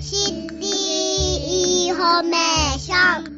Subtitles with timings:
[0.00, 0.68] シティ
[1.86, 3.35] インフォメーション。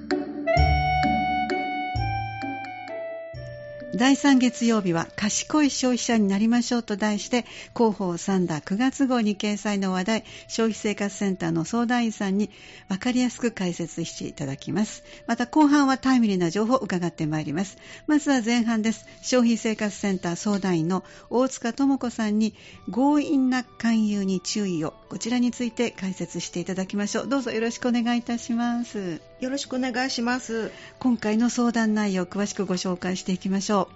[3.98, 12.48] 第3月曜日は賢い消費者になりましょうと題して広報さんだ9月号に掲載の話題消費生活センターの相談員さんに
[12.88, 15.02] 分かりやすく解説していただきます。
[15.26, 17.76] また後半はタイムリーな情報を伺ってまいります。
[18.06, 19.04] まずは前半です。
[19.20, 22.54] 消費生活センター相談員の大塚智子さんに
[22.92, 24.94] 強引な勧誘に注意を。
[25.08, 27.26] こちらについて解説していただきましょう。
[27.26, 29.27] どうぞよろしくお願いいたします。
[29.40, 30.72] よろしくお願いします。
[30.98, 33.88] 今回の相談内容を詳しくご紹介していきましょ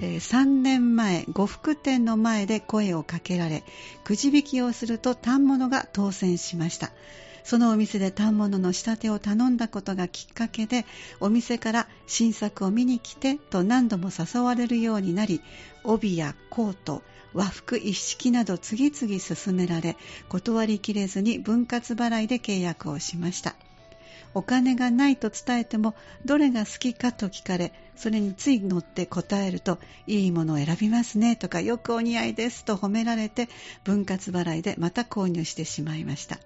[0.00, 0.04] う。
[0.04, 3.62] えー、3年前呉服店の前で声をかけられ
[4.02, 6.90] くじ引きをすると反物が当選しました。
[7.44, 10.84] そのお店で反物の仕立てを頼んだことがきっかけで
[11.20, 15.40] お店から新作を見に来てと何度も誘われるようになり
[15.84, 19.96] 帯やコート和服一式など次々勧められ
[20.28, 23.54] 断りきれずに分割払いで契約をしました。
[24.34, 33.48] お金がないと伝えてもどれが好きかと聞かれそれについ乗って答えるといいものを選びますねとかよくお似合いですと褒められて
[33.84, 36.38] 分割払いでまた購入してしまいました。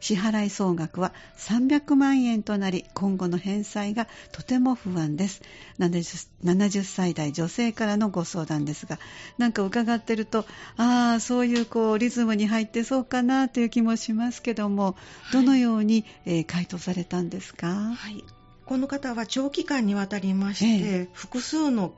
[0.00, 5.42] 支払い総額は300万円となり今後の返済がとても不安です。
[5.78, 8.98] 70, 70歳代女性からのご相談ですが
[9.38, 10.44] なんか伺ってると
[10.76, 14.96] ああそういうこうリズムに入ってそうかなという気もしますけども
[15.32, 18.24] どのように、えー、回答されたんですか、はい、
[18.66, 21.92] この方は長期間にわたりまして、えー、複数の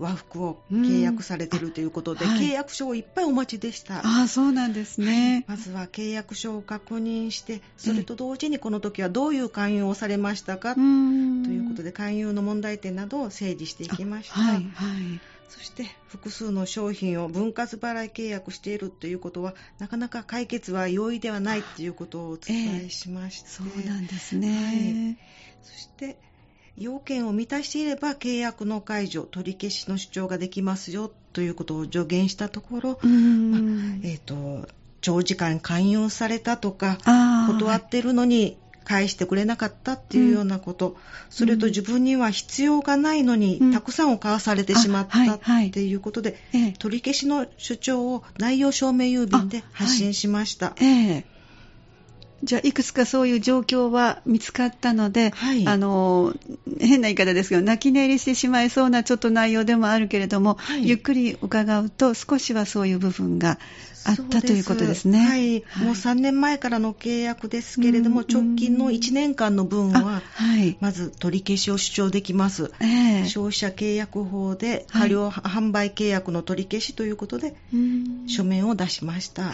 [0.00, 2.30] 和服を契約されているということで、うん。
[2.30, 4.00] はい、契約書をいっぱいお待ちでした。
[4.04, 14.40] あそうなんですね、はい、まずは契約書を確認して、それと同時にこの時はどういう勧誘をされましたか、ということで、勧誘の問題点などを整理していきました。
[14.40, 15.20] はい、はい。
[15.50, 24.72] そして複数の商品を分割払い契約しているということはなかなか解決は容易ではないということをお伝えしまして、えー、そうなんですね、は
[25.12, 25.18] い、
[25.62, 26.16] そして
[26.80, 32.98] 要件を満たしていれば契約の解除、取り消しの主張ができますよということを助言したところ、まあ、
[34.02, 34.66] えーと、
[35.02, 36.96] 長時間勧誘されたとか、
[37.48, 40.96] 断ってるのに返してくれなかったっていうようなこと、うん、
[41.28, 50.72] それと自分には必要がないのに、たくさんを買わされてしまったっていうことで、はいはい、取り消しの主張を内容証明郵便で発信しました。
[50.80, 51.24] ええ
[52.42, 56.34] じゃあいくつかそういう状況は見つかったので、はい、あの
[56.80, 63.58] 変な言い方ですけど泣き寝入りしてしまいそうなちょっと内容でもあるけれども、はい、ゆっくり伺うと少しはそういう部分が
[64.04, 65.18] あったということですね。
[65.18, 70.22] はい、はい、もう3年前からの契約ですけれども、直近の1年間の分は、
[70.80, 72.72] まず取り消しを主張できます。
[72.80, 77.54] えー、消費者契約法で過料販売契約の取り消しということで、
[78.26, 79.52] 書面を出しました。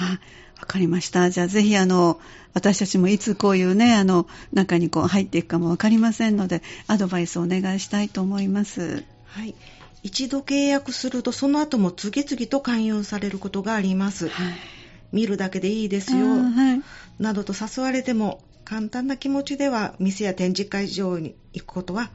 [0.61, 1.31] わかりました。
[1.31, 2.21] じゃあぜひあの、
[2.55, 9.05] 私たちもいつこういうね、あの、中にこう入っていくかもわかりませんので、アドバイスをお願いしたいと思います。
[9.27, 9.55] はい。
[10.03, 14.29] 一度契約すると、その後も次々と勧誘されることがあります。
[14.29, 14.55] はい、
[15.13, 16.83] 見るだけでいいですよ、はい、
[17.19, 22.11] などと誘われても、簡単な気持ちでは店や展示会場に行くことは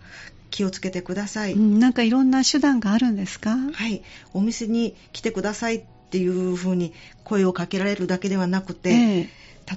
[0.50, 3.56] 気をつけてください、うん、なんかいろんな手段があるんですか？
[3.72, 4.04] はい
[4.34, 6.92] お店に来てくださいっていうふうに
[7.24, 9.30] 声をかけられるだけではなくて、ええ、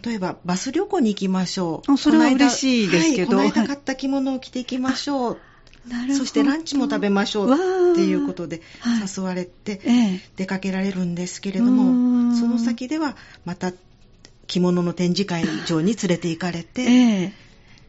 [0.04, 1.96] 例えばバス旅行に行きましょう。
[1.96, 3.36] それは嬉しいですけど。
[3.36, 5.38] はい、この間買った着物を着ていきましょう。
[6.16, 8.62] そしてランチも食べましょうっていうことで
[9.16, 9.80] 誘われて
[10.34, 13.72] 出かけられるんですけれども、その先ではまた
[14.48, 17.32] 着物の展示会場に連れて行かれて、ええ、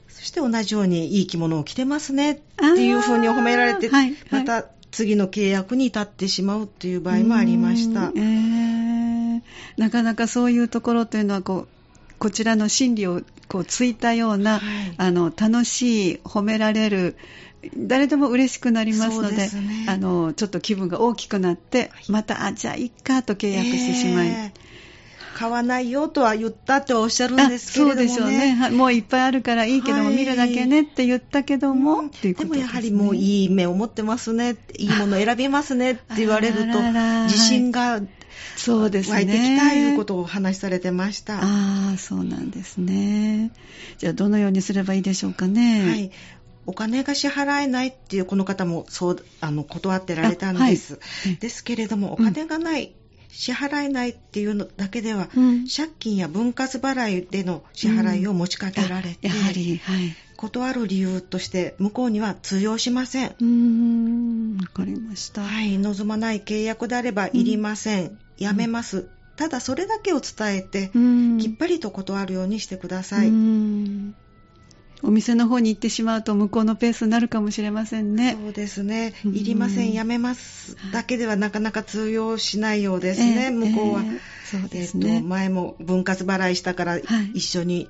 [0.10, 8.14] そして同じようにいい着物を着てますねっていうふうに褒められて、はいはい、また次の契約に至ってしまうっていう場合もありました。
[8.16, 9.42] えー、
[9.76, 11.68] なかなかそういうところというのはこう
[12.18, 14.62] こちらの心理をこうついたような、はい、
[14.96, 17.18] あの楽しい褒められる
[17.76, 24.66] 誰でも嬉しくなりますので、ね、あのちょっと気分が大きくなって、またあじゃあいっかと契約してしまい、えー
[25.36, 28.70] 買わないよとは言ったっておっしゃるんですけれども、ね、そうでしょうね。
[28.72, 36.82] もういっぱいあるからいいけども、はい、見るだけねって言ったけども、うん、でね、でもやはりもういい目を持ってますね、いいもの選びますねって言われると、
[37.24, 38.00] 自信が
[38.56, 39.16] そうですね。
[39.16, 41.40] 湧いてきたいうことをお話しされてました。
[41.42, 43.52] ああ、そうなんですね。
[43.98, 45.90] じゃあ、どのようにすればいいでしょうかね。
[45.90, 46.12] はい。
[46.66, 51.00] お金が支払えないっていうこの方もそうあの断ってられたんです、は
[51.30, 53.05] い、ですけれどもお金がない、うん
[53.36, 63.36] 支払えないっていうのだけでは、うん、借金や分割払いでの支払いを持ちかけられて、うん、やはり、はい、断る理由として向こうには通用しません。
[63.40, 65.42] うんわかりました。
[65.42, 68.18] はい、望まない契約であればいりません。
[68.38, 69.10] やめます。
[69.36, 73.28] ただそれだけを伝えて、うんきっぱりと断るようにしてください。
[75.06, 78.38] うんお店の方に行ってしまうと向こうのペースになるかもしれませんね。
[78.42, 79.14] そうですね。
[79.26, 84.02] うんいりません、やめますだけではなかなか通用しないようですね、ええ向こうは。
[84.02, 87.02] ええそうですえねっと前も分割払いしたからはい
[87.34, 87.90] 一緒に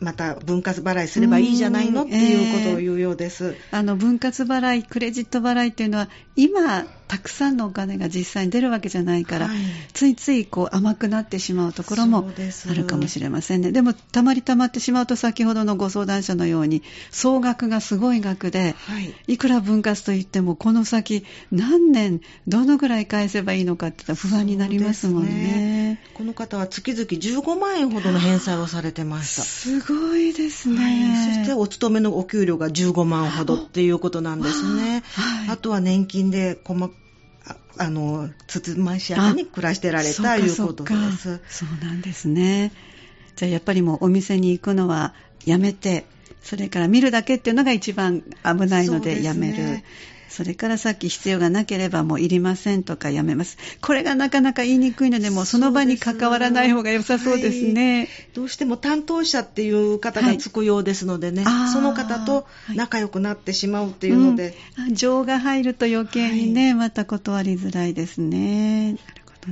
[0.00, 3.56] また分割払いすればいいじゃないのうんっていうことを言うようです。
[3.70, 9.56] あの分割払い、クレジット払いっていうのは、今、たくさんのお金が実際に出るわけじゃないから、はい
[9.92, 12.28] ついついこう甘くなってしまうところも
[12.70, 13.72] あるかもしれませんね。
[13.72, 26.02] でも、たまりたまってしまうと、先ほどのご相談者のように、総額がすごい額で、はいいくら分割といっても、この先、何年、どのぐらい返せばいいのかって不安になりますもんそうですね。
[26.14, 29.42] この方は月々15万円ほどの返済をされてました。
[29.42, 30.76] すごいですね。
[30.76, 35.02] はい、そしてお勤めのお給料が15万ほどっていうことなんですね。
[35.14, 36.90] はいあとは年金で細
[37.78, 41.40] ああのつつましやかに暮らしてられたいうことです。
[41.48, 42.72] そうなんですね。
[43.36, 45.14] じゃあやっぱりもうお店に行くのは
[45.44, 46.06] やめて、
[46.42, 49.82] それから見るだけっていうのが一番危ないのでやめる。
[50.28, 53.56] それからさっき必要がなければもういりませんとかやめます。
[53.80, 58.08] これがなかなか言いにくいので、もうその場に関わらない方が良さそうですね。
[58.34, 64.92] どうしても担当者っていう方がつくようですのでね、はいその方と仲良くなってしまうっていうので、うん。
[64.92, 68.96] あ情が入ると余計にね、また断りづらいですね。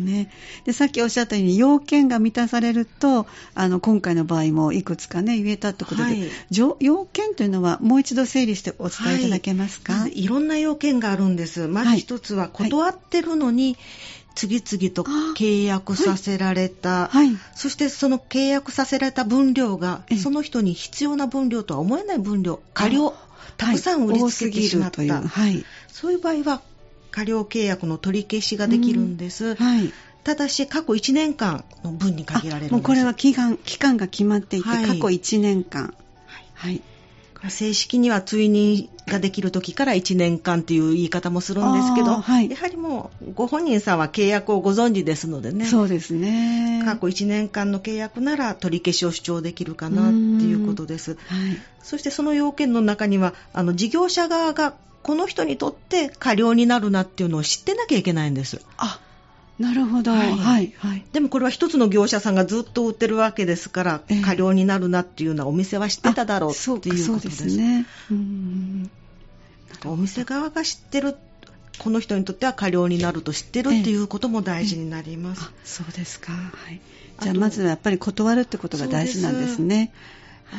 [0.00, 0.30] ね。
[0.64, 6.14] で、さっきおっしゃったように、要件が満たされると、あの、今回の場合もいくつかね、言えたってことで、はい
[6.50, 11.66] 条要件というのは、もう一度整理してお伝えいただけますか、まずいろんな要件があるんです。
[11.66, 13.76] まず一つは断ってるのに、
[14.34, 15.04] 次々と
[15.36, 17.36] 契約させられた、はい。
[17.54, 23.14] そしてその契約させられた分量がええ、その人に必要な分量とは思えない分量、過量、
[23.56, 25.02] たくさん売りつけてしまった。
[25.02, 25.28] はい多すぎるという。
[25.28, 25.64] はい。
[25.88, 26.60] そういう場合は、
[27.14, 29.54] 過料契約の取り消しができるんです。
[29.54, 29.92] はい。
[30.24, 35.94] ただし、過去1年間の分に限られるもうこれは期間、期間が決まっていて、はい過去1年間。
[36.54, 36.82] はい。
[37.50, 46.82] 正式には追認ができる時から1年間っていう言い方もするんですけど、はいやはりもうご本人さんは契約をご存知ですのでね、そうですね。
[46.84, 51.12] 過去1年間の契約なら取り消しを主張できるかなっていうことです。
[51.12, 51.18] はい。
[51.80, 58.64] そしてその要件の中には、あの事業者側がこの人にとって過料になるなっていうのを知ってなきゃいけないんです。
[58.78, 58.98] あ、
[59.58, 60.12] なるほど。
[60.12, 61.04] は、はいいはい、はい。
[61.12, 67.44] でもこれは一つの業者さんがずっと売ってるわけですから、ええ過料になるなっていうのはお店は知ってただろうあっていうことです。
[67.54, 67.86] ね。
[68.10, 68.90] うん
[69.84, 71.16] お店側が知ってる、
[71.78, 75.42] この人にとっては過料になると知ってるっていうことも大事になります。
[75.44, 76.32] あ、そうですか。
[76.32, 76.80] はい。
[77.20, 79.76] じゃあまずはやっぱり断るってことが大事なんですね。
[79.76, 79.90] はい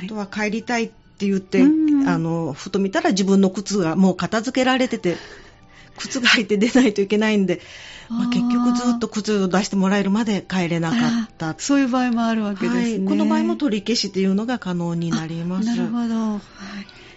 [0.03, 5.17] あとは帰りたいって言って、うんあの、ふと見たら自分の靴がもう片付けられてて、
[5.97, 7.61] 靴が履いて出ないといけないんで、
[8.09, 12.81] まあ結局ずっと靴を出してもらえるまで帰れなかったあそういう場合もあるわけですね。
[12.81, 15.67] はい、この場合も取り消しというのが可能になります。
[15.67, 16.33] なるほど。
[16.33, 16.41] はい。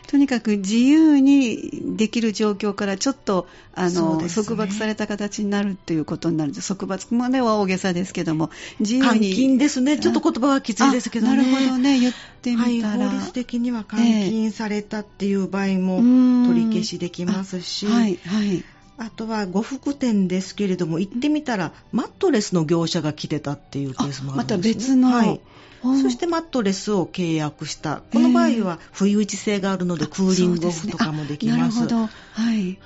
[0.09, 6.69] とにかく自由にできる状況からちょっとあの、ね束縛された形になるということになるんです。
[6.69, 8.51] 束縛までは大げさですけども、
[8.81, 9.35] 自由監に。
[9.35, 9.99] 禁ですね。
[9.99, 11.33] ちょっと言葉はきついですけどね。
[11.35, 12.01] あなるほどね。
[12.01, 13.05] 言ってみたら。
[13.05, 18.65] はい、法律的には監禁されたっていう場合もうん取り消しできますし、あはい、はい。
[18.99, 25.11] あとは呉服店ですけれども、行ってみたら、マットレスの業者が来てたっていうケースもあるんです、ね、また別の。
[25.11, 25.29] はい。
[25.29, 25.39] うん
[25.81, 28.03] そしてマットレスを契約した。
[28.13, 31.83] この場合は不意打ち性があるので、クーリングオフとかもできます。
[31.83, 32.43] ですねあなるほど。
[32.43, 32.79] はい。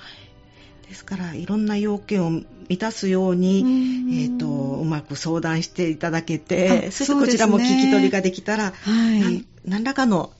[0.88, 10.32] ですから、いろんな要件を満たすように、うんえっ、と、うまく相談していただけて、あそしてこちらも聞き取りができたら、はい何らかの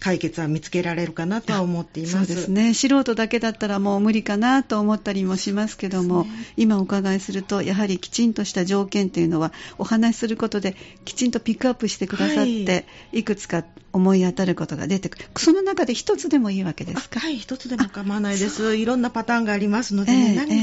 [0.00, 2.16] 解決は見つけられるかなとは思っています。
[2.16, 2.74] そうですね。
[2.74, 6.26] 素人だけだったらもう無理かなと思ったりもしますけども、
[6.56, 15.24] 今お伺いすると、やはりきちんとした条件というのは、お話しすることできちんとピックアップしてくださって、い、くつか思い当たることが出てくる。
[15.36, 17.20] その中で一つでもいいわけですか？
[17.20, 18.76] あはい、一つでも構わないです。
[18.76, 20.60] いろんなパターンがありますので、ねええ何かええ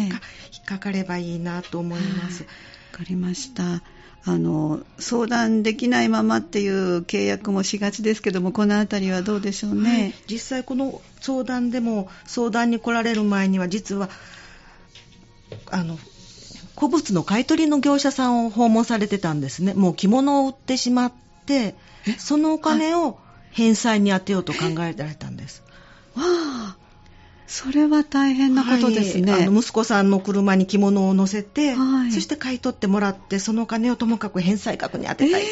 [0.53, 2.43] 引っかかればいいなと思います。
[2.43, 2.49] わ
[2.91, 3.81] かりました。
[4.23, 9.81] あの、相談できないままっていう契約もしがちですけども、このあたりはどうでしょうはい。
[9.81, 10.13] ね。
[10.29, 14.09] 実際この相談でも相談に来られる前には実は
[15.69, 15.97] あの
[16.75, 19.73] 古物の買い取りの業者さんを訪問されてたんですね。
[19.73, 21.11] もう着物を売ってしまっ
[21.45, 21.75] て
[22.07, 22.13] え？
[22.17, 23.19] そのお金を
[23.51, 25.61] 返済に充てようと考えられたんです、
[26.15, 26.77] わあ、
[27.51, 29.29] それは大変なことですね。
[29.29, 29.43] はい。
[29.43, 32.11] あの息子さんの車に着物を乗せて、はい。
[32.13, 35.47] そして買い取ってもらってそのお金をともかく返済額に充てたい、え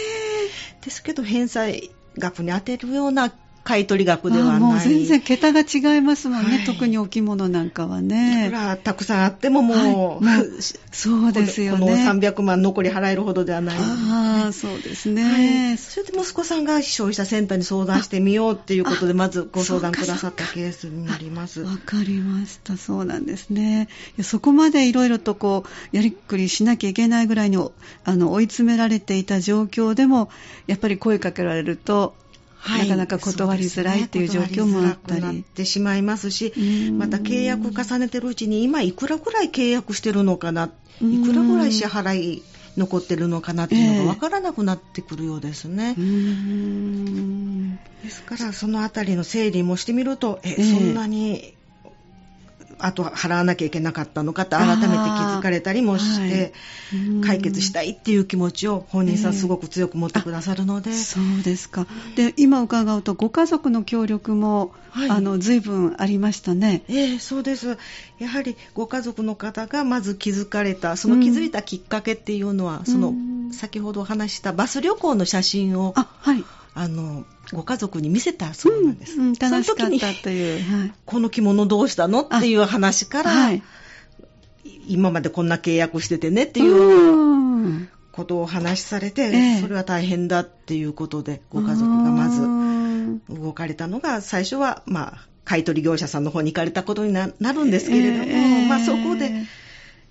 [0.82, 3.34] ですけど返済額に充てるような
[3.69, 4.59] 買取額ではない。
[4.59, 8.47] もう全然桁が違いますもんね、はい、特にお着物なんかはね。
[8.47, 10.45] いくらたくさんあってももう、はい、
[10.91, 11.85] そうですよね。
[11.85, 21.61] この300万残り払えるほどではない、ね、ああ、そうですね、はい、それで息子さんが消費者センターに相談してみようっていうことで、まずご相談くださったケースになります。
[21.61, 22.75] わかりました。
[22.75, 23.88] そうなんですね。
[24.23, 27.57] そこまでいろいろとこう、やりくりしなきゃいけないぐらいに
[28.03, 30.31] あの追い詰められていた状況でも、
[30.65, 32.15] やっぱり声かけられると、
[32.62, 35.22] はい、なかなか断りづらいっていう状況もあったり。
[35.22, 36.54] なってしまいますし、
[36.98, 40.70] また契約重ねてるうちに、今いくらぐらい契約してるのかな、
[41.01, 42.44] いくらぐらい支払い
[42.78, 45.96] 残ってるのかなっていうのが分からなくなってくるようですね。
[45.98, 51.54] えー、ですから、そのあたりの整理もしてみると、え、えー、そんなに
[52.79, 56.53] あと払わなきゃいけなかったのかと改めて気づかれたりもして、
[57.25, 61.88] 解決したいっていう気持ちを本人さんすごく強く持ってくださるので、えー、そうですか。
[62.15, 66.83] で今伺うとご家族の協力も、はい、あの随分ありましたね。
[66.88, 67.77] えー、そうです。
[68.17, 73.13] やはりご家族の方がまず気づかれたその気づいたきっかけっていうのは、うん、その
[73.51, 76.43] 先ほどお話したバス旅行の写真を、あはい
[76.75, 79.15] あのご家族に見せたそうなんです。
[79.15, 83.63] うんうん、楽しかったという、はい、この着物どうしたのっていう話から、はい、
[84.88, 92.41] 今までこんな契約しててねっていうことをお話しされて、えー、それは大変だっていうことで、ご家族がまず
[93.29, 99.31] 動かれたのが、最初は、まあ、買取業者さんの方に行かれたことになるんですけれども、えー、まあ、そこで、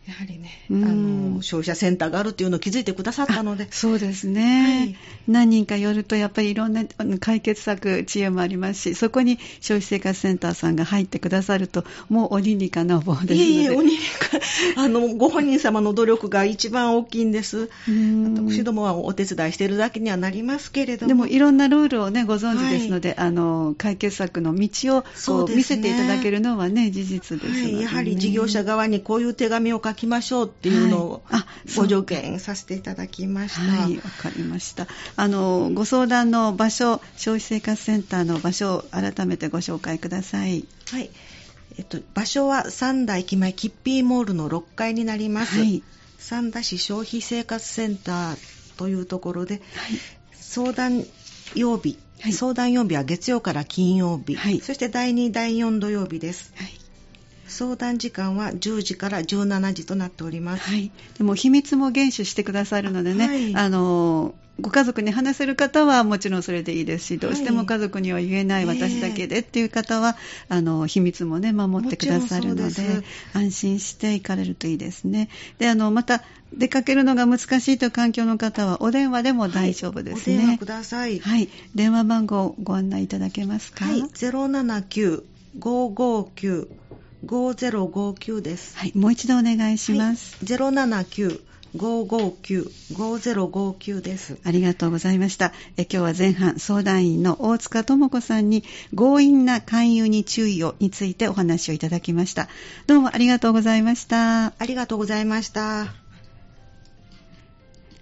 [0.08, 3.68] やはりね、あの消費者センターがあるっていうのを気づいてくださったので。
[3.70, 4.96] そうですね、はい、
[5.28, 6.84] 何人か寄るとやっぱりいろんな
[7.20, 13.34] 解決策知恵もありますしそこに消費生活センターさんが入ってくださるともう鬼にかなう棒ですので。
[13.36, 14.40] いえいえ鬼にか
[14.80, 17.68] あのご本人様の努力が一番大きいんです。
[17.86, 21.08] 私どもはお手伝いしているだけにはなりますけれども。
[21.08, 31.22] でもいろんなルールをねご存知ですので、はい、あの解決策の道をこう、ね、見せていただけるのはね事実ですね、はい、やはり事業者側にこういう手紙を書きましょうっていうのを
[31.76, 33.60] ご条件させていただきました。
[33.60, 34.86] はい、わかりました。
[35.16, 40.64] あの、ご相談の場所、消費生活センターの場所を改めてご紹介ください。
[40.90, 41.10] はい。
[41.76, 45.58] えっと、場所は三田駅前キッピーモールの6階になります。
[45.58, 45.82] はい、
[46.18, 48.38] 三田市消費生活センター
[48.76, 49.62] というところで、はい、
[50.32, 51.04] 相談
[51.54, 56.52] 曜日、はい、相談曜日は月曜から金曜日、はい、そして第2、第4土曜日です。
[57.48, 60.68] はい相談時間は10時から17時となっております。
[60.68, 60.90] はい。
[61.16, 70.16] でも秘密も厳守してくださるのでね、はい、あのご家族に話せる方はもちろんそれでいいですし、どうしても家族には言えない私だけでっていう方は、
[70.50, 72.72] えー、あの秘密もね守ってくださるので
[73.32, 75.28] 安心して行かれるといいですね。
[75.58, 80.36] であのまた出かけるのが難しいという環境の方はお電話でも大丈夫ですね。
[80.36, 81.18] はい、お電話ください。
[81.18, 81.48] はい。
[81.74, 83.86] 電話番号ご案内いただけますか？
[83.86, 84.02] はい。
[84.02, 85.22] 079
[85.58, 86.68] 559
[87.26, 88.76] 5059です。
[88.76, 90.36] はい、もう一度お願いします。
[90.36, 91.40] はい、079
[91.76, 94.38] 559-5059です。
[94.44, 95.52] ありがとうございました。
[95.76, 102.48] え今日は前半相談員の大塚智子さんに強引な勧誘に注意をについてお話をいただきました。
[102.86, 104.46] どうもありがとうございました。
[104.46, 106.07] ありがとうございました。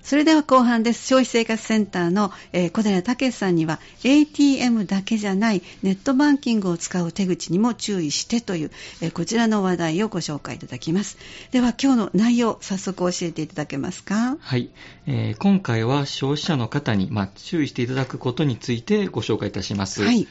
[0.07, 1.09] それでは後半です。
[1.09, 8.71] 消費生活センターの、えー、小寺武さんには ATM だけじゃないネットバンキングを使う手口にも注意してという、
[9.01, 11.19] えー、こちらの話題をご紹介いただきます。
[11.51, 14.37] では今日の内容、早速教えていただけますか？
[14.39, 14.71] はい。
[15.09, 20.05] えー、今回は消費者の方に、まあ、注意していただくことについてご紹介いたします。
[20.05, 20.29] はい。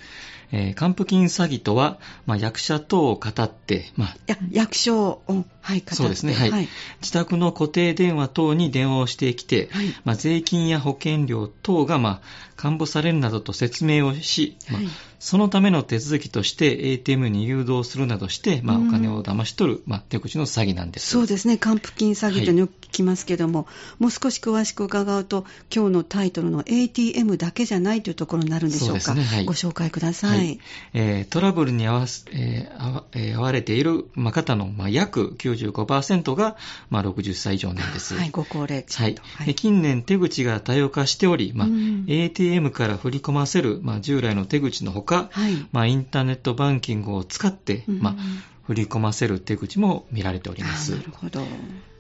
[0.52, 6.68] えー、還付金詐欺とは、まあ、役者等を語って、まあ、や役所を、はい、そうですね、はい、はい、
[7.02, 12.22] 自宅の固定電話等に電話をしてきて、はい、まあ、税金や保険料等が、まあ、
[12.56, 14.82] 還付されるなどと説明をし、まあ、
[15.20, 21.10] そのための手続きとして ATM に誘導するなどして、まあ、お金を騙し取る、まあ、手口の詐欺なんです。
[21.10, 21.58] そうですね。
[21.58, 23.66] 還付金詐欺とよく聞きますけども、は
[24.00, 25.46] い、もう少し詳しく伺うと、
[25.76, 29.02] 今日のタイトルの ATM だけじゃないというところになるんでしょうか。
[29.02, 29.24] そうね。
[29.24, 30.38] はい、ご紹介ください。
[30.38, 30.60] はい、
[30.94, 36.56] えー、トラブルに合わす、えーえー、合われている、まあ、方の、まあ、約95%が、
[36.90, 38.16] まあ、60歳以上なんです。
[38.16, 39.56] はい、ご高齢はい、はい。
[39.56, 41.68] 近年手口が多様化しており、まあ、
[42.08, 48.16] ATM から振り込ませる、まあ、従来の手口のほか、はい、まあ、インターネットバンキングを使って、うん、まあ、
[48.64, 50.92] 振り込ませる手口も見られております。
[50.96, 51.42] なるほど。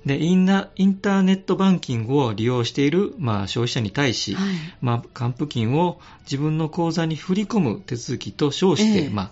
[0.05, 9.31] でインターネットバンキングを利用している、まあ、消費者に対し、はい、まあ、還付金を自分の口座に振り込む手続きと称して、えー、まあ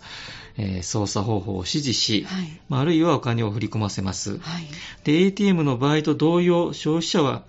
[0.57, 4.37] えー、操作方法を指示し、はい、まあ、あるいはお金を振り込ませます。
[4.39, 4.67] はい、
[5.03, 7.43] で ATM の場合と同様、消費者は、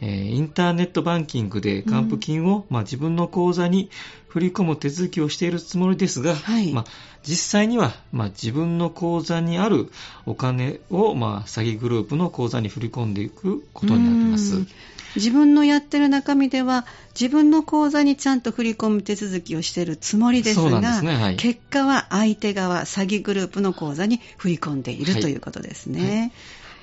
[0.00, 3.90] えー、インターネットバンキングで還付金を、うん、まあ、自分の口座に
[4.30, 6.84] 振り込む手続きをしているつもりですが、はい、まあ、
[7.24, 9.90] 実際には、まあ、自分の口座にある
[10.24, 14.64] お金を、まあ、詐欺グループの口座に振り込んでいくことになります。
[15.16, 16.86] 自分のやってる中身では
[17.20, 21.14] 自分の口座にちゃんと振り込む手続きをしているつもりですが、ね。
[21.16, 26.32] はい、結果は相手側詐欺グループの口座に振り込んでいる、はい、ということですね。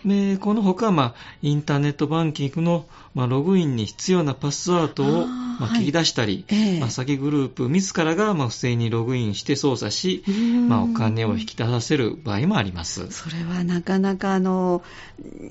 [0.07, 5.27] でこのほか、まあ、インターネットバンキングの、まあ、ログインに必要なパスワードを
[5.59, 6.77] まあ、聞き出したり、はいえ。
[6.77, 10.23] ー、まあ、詐欺グループ自らがまあ不正にログインして操作し、
[10.67, 13.11] まあ、お金を引き出させる場合もあります。
[13.11, 14.83] それはなかなかあの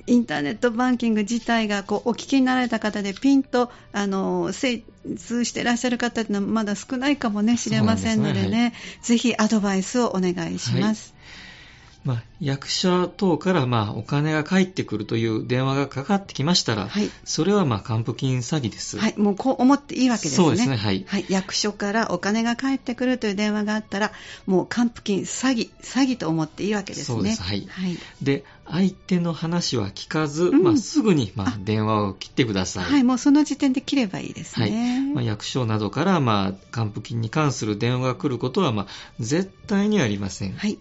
[0.07, 4.83] インターネットバンキング自体がこうお聞きになられた方でピンとあの精
[5.17, 8.73] 通していらっしゃる方っていうのはまだ少ないかもねしれませんのでね、ねはい、
[9.03, 11.11] ぜひアドバイスをお願いします。
[11.11, 11.16] はい
[12.07, 18.97] まあ、役者等からまあお金が返ってくるという電話がかかってきましたら、はい、それはまあ還付金詐欺です。
[18.97, 20.37] はい、もうこう思っていいわけですね。
[20.37, 21.05] そうですね、はい。
[21.09, 24.13] はい、役所からお金が返ってくるという電話があったら、
[24.47, 27.17] もう還付金詐欺、詐欺と思っていいわけですね。
[27.17, 27.67] そうです、はい。
[27.69, 32.85] はい、で、相手の話は聞かず、うん、まあ、すぐにまあ電話を切ってください。
[32.85, 34.67] はい、もうその時点で切ればいいですね。
[34.67, 38.87] はいまあ、役所などからまあ還付金に関する電話が来ることはまあ
[39.19, 40.53] 絶対にありません。
[40.53, 40.79] はい。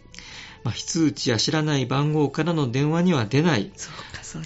[0.65, 3.71] まあ、非通知や知らない番号からの電話には出ない、ね、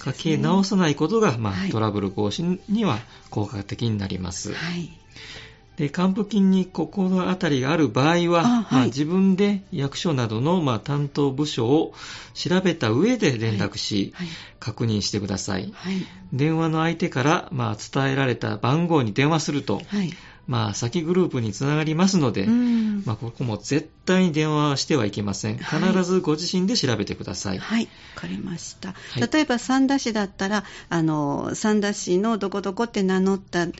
[0.00, 2.98] かけ直さないことが、まあ、はい、トラブル防止には
[3.30, 4.52] 効果的になります。
[4.52, 4.90] はい。
[5.76, 11.94] で還付金に心当たりがある場合は、はい、まあ、自分で役所などの、まあ、担当部署を
[12.34, 14.26] 調べた上で連絡し、はい。
[14.26, 15.72] はい、確認してください。
[16.34, 19.80] 電話の相手から、まあ、伝えられた番号に電話すると、
[20.50, 25.58] まあ、先グループにつながりますので、まあ、ここも絶対に電話してはいけません。
[25.58, 27.58] 必ずご自身で調べてください。
[27.58, 28.96] はい、わ、かりました。
[29.32, 33.70] 例えば、三田市だったら、あの、三田市のどこどこって名乗った詐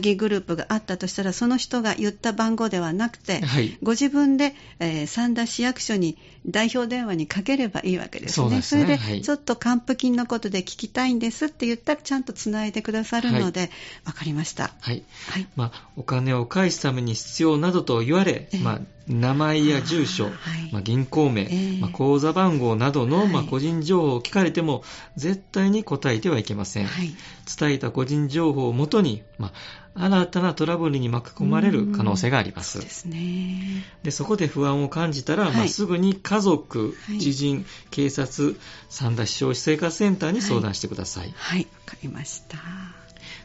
[0.00, 6.18] 欺グループがあったとしたら、その人が言った番号ではなくて、はい、ご自分で、えー、三田市役所に
[6.48, 8.48] 代表電話にかければいいわけですね。
[8.48, 13.68] そねそれで、はい、ちょっと還付金のことで聞きたいんですって言ったら、ちゃんとつないでくださるので、わ、
[14.04, 14.74] はい、かりました。
[14.80, 15.04] はい。
[15.30, 20.32] はい、まあ、お金を返すために必要などと言われ、えー、まあ、名前や住所、はい、
[20.72, 24.82] まあ、銀行名、えー、まあ、口座番号などの、まあ、個人情報を聞かれても
[25.16, 26.86] 絶対に答えてはいけません。
[26.86, 27.14] はい、
[27.58, 29.52] 伝えた個人情報をもとに、ま
[29.94, 32.80] あ、新たなトラブルに巻き込まれる可能性があります。
[32.80, 33.84] ですね。
[34.02, 38.56] で、そこで不安を感じたら、はい、まあ、すぐに家族、知人、警察、
[38.88, 41.32] 三田市消費生活センターに相談してください。
[41.36, 42.58] はい、わ、かりました。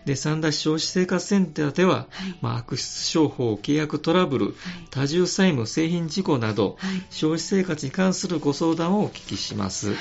[0.06, 4.56] で三田市消費生活センターでは、はい、まあ、悪質商法、契約トラブル、はい、
[4.90, 9.94] 多重債務、製品事故など、はい、消費生活に関するご相談をお聞きします。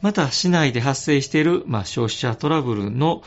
[0.00, 3.22] また、市内で発生している、まあ、消費者トラブルの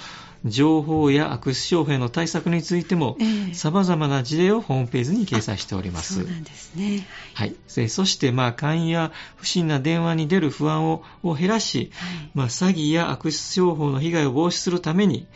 [0.46, 3.18] 情報や悪質商法の対策についても、
[3.54, 6.16] 様々な事例をホームページに掲載しております。
[6.16, 7.08] そうなんですね。
[7.34, 7.56] はい。
[7.90, 15.28] そして、まあ、勧誘や不審な電話に出る不安を減らし、はい、まあ、詐欺や悪質商法の被害を防止するために、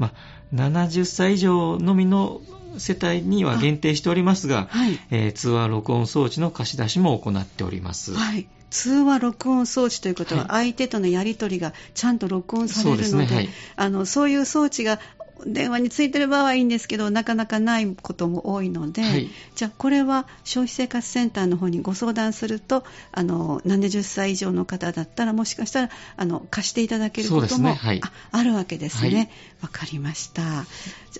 [0.00, 0.12] まあ、
[0.54, 2.40] 70歳以上のみの
[2.78, 8.14] 世帯には限定しておりますが、はい、えー、通話録音装置の貸し出しも行っております。
[8.14, 8.48] はい。
[8.70, 15.00] 通話録音装置ということは、相手とのやり取りがちゃんと録音されるので、そう、ねはい、あのそういう装置が
[15.46, 29.30] 電話についてる場合はいいんですけど、なかなかないことも多いので、はい、じゃあ、これは消費生活センターの方にご相談すると、あの70歳以上の方だったら、もしかしたらあの貸していただけることも、ねはい、ああるわけですね。
[29.62, 30.42] わ、かりました。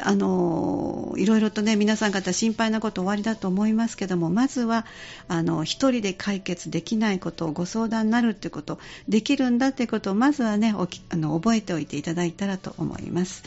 [0.02, 4.86] あのいろいろとね、皆さん方心配なことおありだと思いますけども、まずは、
[5.28, 8.78] あの一人で解決できないことをご相談になるということ、
[9.08, 10.74] できるんだということを、まずはね、
[11.08, 13.42] あの覚えておいていただいたらと思います。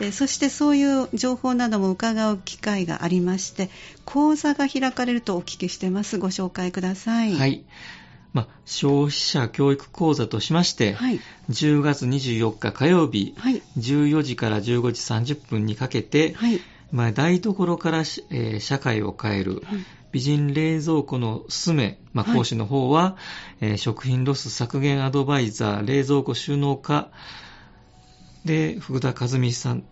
[0.00, 3.70] えそしてそういう情報なども伺う機会がありまして
[4.04, 6.18] 講座が開かれるとお聞きしてます。
[6.18, 7.36] ご紹介ください。
[7.36, 7.62] はい。
[8.32, 14.62] まあ、消費者教育講座としまして、はい、10月24日火曜日、はい、14時から15
[15.22, 19.62] 時30分にかけて、はい、まあ、台所から、えー、社会を変える、
[20.10, 23.16] 美人冷蔵庫のすめ、まあ、講師の方は、
[23.60, 27.08] えー、食品ロス削減アドバイザー冷蔵庫収納課
[28.44, 29.84] で、福田和美さん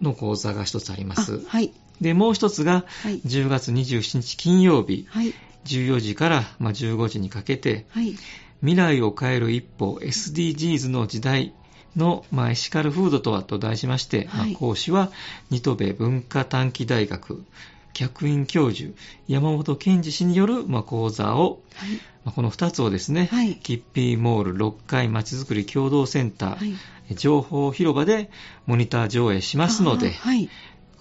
[0.00, 1.44] の講座が一つあります。
[1.46, 1.72] はい。
[2.00, 5.32] で、もう一つが、10月27日金曜日、はい、
[5.64, 8.16] 14時から15時にかけて、はい、
[8.60, 11.54] 未来を変える一歩 SDGs の時代
[11.96, 15.10] の、まあ、エシカルフードとはと題しまして、はい、まあ、講師は
[15.50, 17.44] ニトベ文化短期大学
[17.92, 18.90] 客員教授
[19.28, 21.90] 山本健二氏による、まあ、講座を、はい。
[22.24, 26.74] まあ、この2つをですね、はい、キッピーモール6階まちづくり共同センター、はい
[27.14, 28.30] 情報広場で
[28.66, 30.48] モニター上映しますので、はい、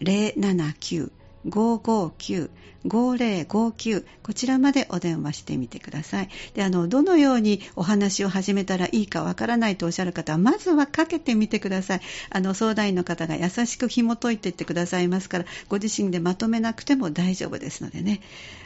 [0.02, 6.30] 079 559-5059こちらまでお電話してみてください。
[6.54, 12.01] で、あの、どのようにお話を始めたらいいかわからないとおっしゃる方は、まずはかけてみてください。
[12.30, 18.21] あの、相談員の方が優しく紐解いていってくださいますから、ご自身でまとめなくても大丈夫ですのでね。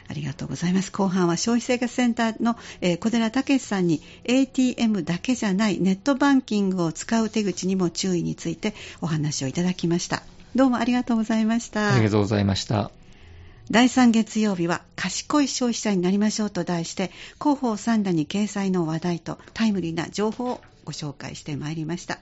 [0.08, 0.92] ありがとうございます。
[0.92, 2.56] 後半は消費生活センターの、
[2.98, 10.22] 小寺武さんに ATM だけじゃないネットバンキングを使う手口にも注意についてお話をいただきました。
[10.54, 11.94] どうもありがとうございました。
[11.94, 12.90] ありがとうございました。
[13.70, 22.18] 第3月曜日は賢い消費者になりましょうと題して広報三田に掲載の話題とタイムリーな情報をご紹介してまいりました。